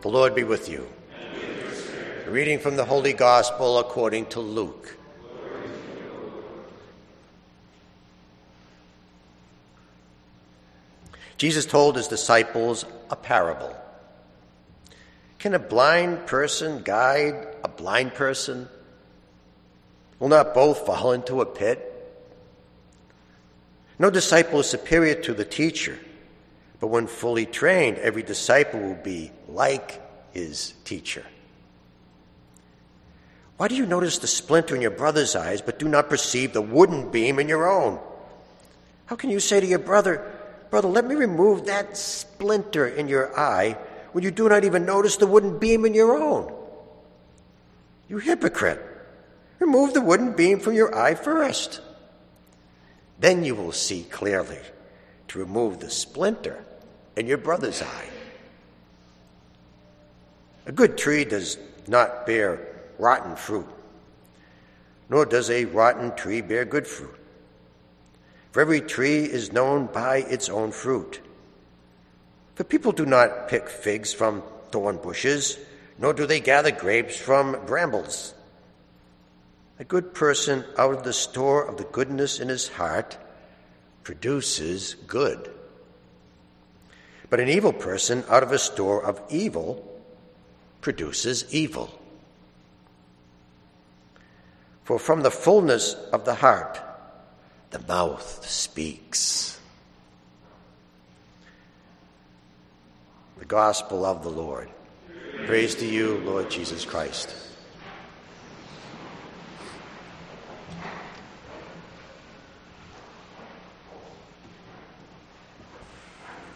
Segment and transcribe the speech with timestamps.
[0.00, 0.88] The Lord be with you.
[2.26, 4.96] A reading from the Holy Gospel according to Luke.
[11.36, 13.76] Jesus told his disciples a parable.
[15.38, 18.70] Can a blind person guide a blind person?
[20.18, 21.86] Will not both fall into a pit?
[23.98, 25.98] No disciple is superior to the teacher,
[26.80, 30.00] but when fully trained, every disciple will be like
[30.32, 31.24] his teacher.
[33.58, 36.62] Why do you notice the splinter in your brother's eyes, but do not perceive the
[36.62, 38.00] wooden beam in your own?
[39.04, 40.26] How can you say to your brother,
[40.70, 43.76] Brother, let me remove that splinter in your eye
[44.12, 46.52] when you do not even notice the wooden beam in your own?
[48.08, 48.80] You hypocrite.
[49.58, 51.80] Remove the wooden beam from your eye first.
[53.18, 54.60] Then you will see clearly
[55.28, 56.64] to remove the splinter
[57.20, 58.08] in your brother's eye.
[60.64, 62.66] A good tree does not bear
[62.98, 63.66] rotten fruit,
[65.10, 67.14] nor does a rotten tree bear good fruit.
[68.52, 71.20] For every tree is known by its own fruit.
[72.54, 75.58] For people do not pick figs from thorn bushes,
[75.98, 78.32] nor do they gather grapes from brambles.
[79.78, 83.18] A good person out of the store of the goodness in his heart
[84.04, 85.50] produces good.
[87.30, 89.86] But an evil person out of a store of evil
[90.80, 91.96] produces evil.
[94.82, 96.80] For from the fullness of the heart,
[97.70, 99.60] the mouth speaks.
[103.38, 104.68] The Gospel of the Lord.
[105.46, 107.32] Praise to you, Lord Jesus Christ.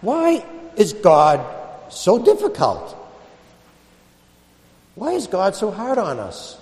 [0.00, 0.44] Why
[0.78, 1.44] is God
[1.92, 2.94] so difficult?
[4.94, 6.58] Why is God so hard on us?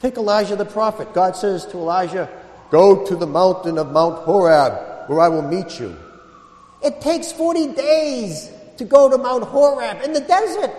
[0.00, 1.14] Take Elijah the prophet.
[1.14, 2.28] God says to Elijah,
[2.70, 5.96] Go to the mountain of Mount Horeb, where I will meet you.
[6.84, 10.72] It takes 40 days to go to Mount Horeb in the desert.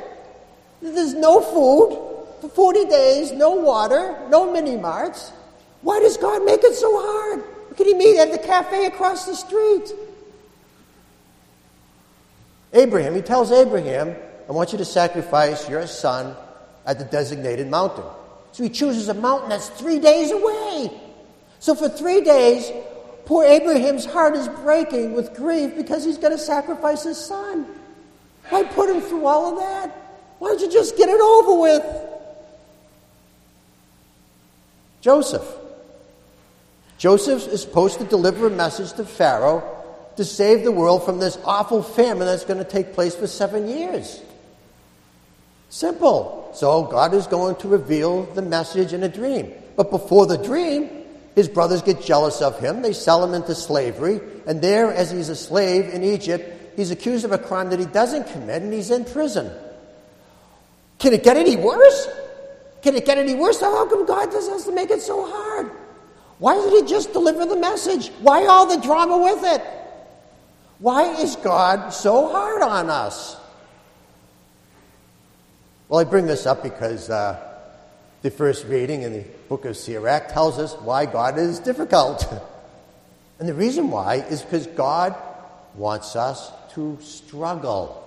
[0.82, 5.32] There's no food for 40 days, no water, no mini marts.
[5.82, 7.44] Why does God make it so hard?
[7.76, 9.92] Could he meet at the cafe across the street?
[12.78, 14.16] Abraham, he tells Abraham,
[14.48, 16.36] I want you to sacrifice your son
[16.86, 18.06] at the designated mountain.
[18.52, 20.92] So he chooses a mountain that's three days away.
[21.60, 22.72] So for three days,
[23.26, 27.66] poor Abraham's heart is breaking with grief because he's going to sacrifice his son.
[28.50, 29.90] Why put him through all of that?
[30.40, 31.84] Why don't you just get it over with?
[35.02, 35.46] Joseph.
[36.98, 39.77] Joseph is supposed to deliver a message to Pharaoh
[40.18, 43.68] to save the world from this awful famine that's going to take place for seven
[43.68, 44.22] years.
[45.70, 46.52] Simple.
[46.54, 49.54] So God is going to reveal the message in a dream.
[49.76, 50.90] But before the dream,
[51.36, 52.82] his brothers get jealous of him.
[52.82, 54.20] They sell him into slavery.
[54.48, 57.86] And there, as he's a slave in Egypt, he's accused of a crime that he
[57.86, 59.52] doesn't commit and he's in prison.
[60.98, 62.10] Can it get any worse?
[62.82, 63.62] Can it get any worse?
[63.62, 65.70] How come God just has to make it so hard?
[66.40, 68.10] Why doesn't he just deliver the message?
[68.22, 69.77] Why all the drama with it?
[70.80, 73.36] Why is God so hard on us?
[75.90, 77.40] Well, I bring this up because uh,
[78.22, 82.28] the first reading in the book of Sirach tells us why God is difficult.
[83.40, 85.16] and the reason why is because God
[85.76, 88.04] wants us to struggle.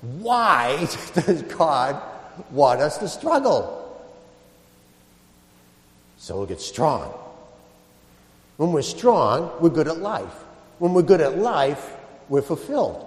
[0.00, 2.00] Why does God
[2.50, 3.78] want us to struggle?
[6.16, 7.12] So we'll get strong.
[8.56, 10.41] When we're strong, we're good at life.
[10.82, 11.94] When we're good at life,
[12.28, 13.06] we're fulfilled.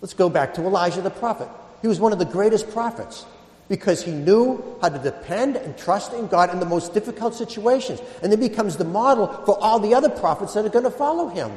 [0.00, 1.48] Let's go back to Elijah the prophet.
[1.82, 3.24] He was one of the greatest prophets
[3.68, 8.00] because he knew how to depend and trust in God in the most difficult situations.
[8.24, 11.28] And then becomes the model for all the other prophets that are going to follow
[11.28, 11.52] him.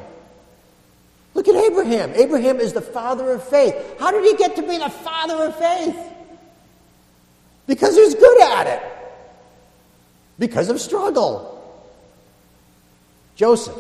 [1.34, 2.14] Look at Abraham.
[2.14, 3.74] Abraham is the father of faith.
[3.98, 5.98] How did he get to be the father of faith?
[7.66, 8.84] Because he's good at it.
[10.38, 11.56] Because of struggle.
[13.36, 13.76] Joseph.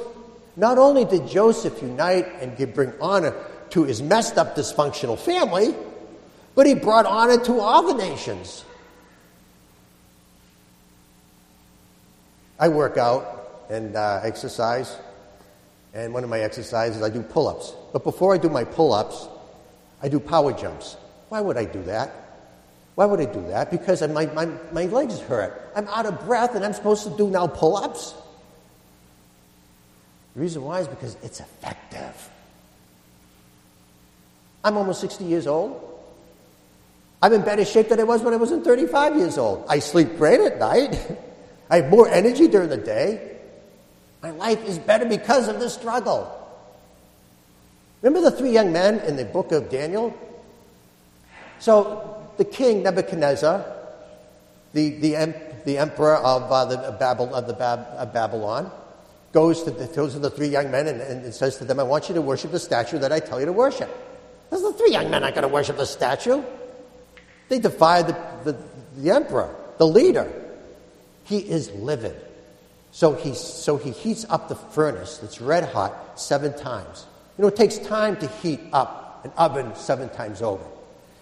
[0.58, 3.36] Not only did Joseph unite and bring honor
[3.70, 5.76] to his messed up dysfunctional family,
[6.56, 8.66] but he brought honor to all the nations.
[12.60, 14.98] I work out and uh, exercise,
[15.94, 17.74] and one of my exercises, I do pull ups.
[17.94, 19.28] But before I do my pull ups,
[20.02, 20.98] I do power jumps.
[21.30, 22.12] Why would I do that?
[22.96, 23.70] Why would I do that?
[23.70, 25.72] Because my, my, my legs hurt.
[25.76, 28.16] I'm out of breath, and I'm supposed to do now pull ups.
[30.38, 32.30] The reason why is because it's effective.
[34.64, 35.82] I'm almost 60 years old.
[37.24, 39.66] I'm in better shape than I was when I was in 35 years old.
[39.68, 40.96] I sleep great at night.
[41.72, 43.40] I have more energy during the day.
[44.22, 46.32] My life is better because of this struggle.
[48.04, 50.16] Remember the three young men in the book of Daniel?
[51.58, 53.66] So the king Nebuchadnezzar,
[54.74, 55.34] the, the,
[55.66, 58.72] the emperor of, uh, the, Babel, of, the Bab, of Babylon,
[59.38, 62.10] goes to, the, to the three young men and, and says to them, I want
[62.10, 63.88] you to worship the statue that I tell you to worship.
[64.50, 66.42] Because the three young men aren't going to worship the statue.
[67.48, 68.14] They defy the,
[68.44, 68.58] the,
[68.98, 70.28] the emperor, the leader.
[71.26, 72.20] He is livid.
[72.90, 77.06] So he, so he heats up the furnace that's red hot seven times.
[77.38, 80.66] You know, it takes time to heat up an oven seven times over.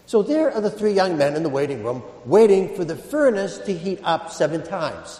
[0.06, 3.58] So there are the three young men in the waiting room waiting for the furnace
[3.58, 5.20] to heat up seven times.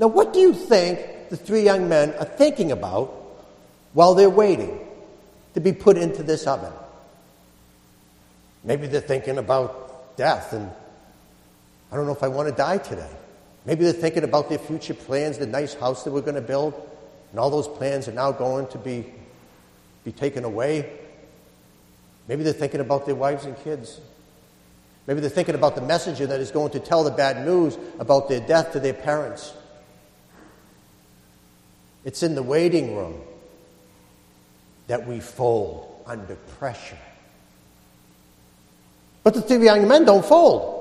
[0.00, 3.12] Now, what do you think the three young men are thinking about
[3.92, 4.80] while they're waiting
[5.52, 6.72] to be put into this oven?
[8.64, 10.70] Maybe they're thinking about death and
[11.92, 13.10] I don't know if I want to die today.
[13.66, 16.72] Maybe they're thinking about their future plans, the nice house that we're going to build,
[17.30, 19.04] and all those plans are now going to be,
[20.02, 20.90] be taken away.
[22.26, 24.00] Maybe they're thinking about their wives and kids.
[25.06, 28.30] Maybe they're thinking about the messenger that is going to tell the bad news about
[28.30, 29.52] their death to their parents.
[32.04, 33.20] It's in the waiting room
[34.86, 36.98] that we fold under pressure.
[39.22, 40.78] But the three young men don't fold.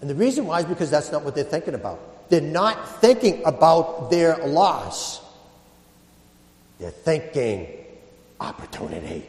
[0.00, 1.98] And the reason why is because that's not what they're thinking about.
[2.30, 5.20] They're not thinking about their loss.
[6.78, 7.66] They're thinking
[8.38, 9.26] opportunity.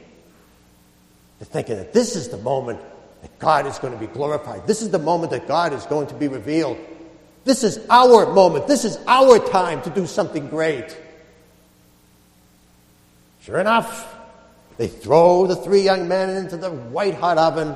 [1.40, 2.80] They're thinking that this is the moment
[3.22, 4.68] that God is going to be glorified.
[4.68, 6.78] This is the moment that God is going to be revealed.
[7.44, 8.68] This is our moment.
[8.68, 10.96] This is our time to do something great.
[13.42, 14.16] Sure enough,
[14.78, 17.76] they throw the three young men into the white hot oven.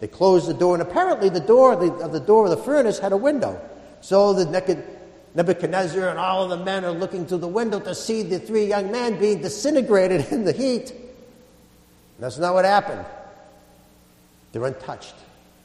[0.00, 3.12] They close the door, and apparently the door of the door of the furnace had
[3.12, 3.60] a window.
[4.00, 4.82] So the
[5.34, 8.66] Nebuchadnezzar and all of the men are looking through the window to see the three
[8.66, 10.92] young men being disintegrated in the heat.
[12.18, 13.04] That's not what happened.
[14.52, 15.14] They're untouched,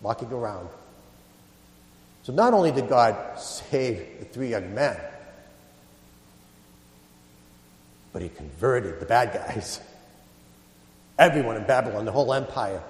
[0.02, 0.70] walking around.
[2.28, 5.00] So not only did God save the three young men,
[8.12, 9.80] but he converted the bad guys.
[11.18, 12.84] Everyone in Babylon, the whole empire,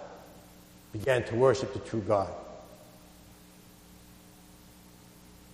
[0.91, 2.31] began to worship the true God.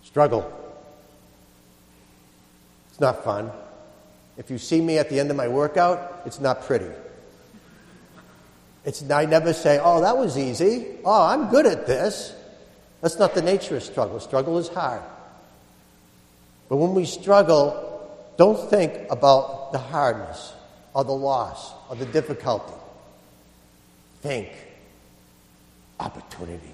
[0.03, 0.49] Struggle.
[2.89, 3.51] It's not fun.
[4.37, 6.89] If you see me at the end of my workout, it's not pretty.
[8.85, 10.87] It's, I never say, oh, that was easy.
[11.03, 12.33] Oh, I'm good at this.
[13.03, 14.17] That's not the nature of struggle.
[14.21, 15.01] Struggle is hard.
[16.69, 20.53] But when we struggle, don't think about the hardness
[20.93, 22.73] or the loss or the difficulty.
[24.21, 24.51] Think
[25.99, 26.71] opportunity.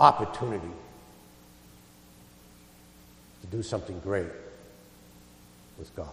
[0.00, 0.74] Opportunity
[3.42, 4.32] to do something great
[5.78, 6.08] with God.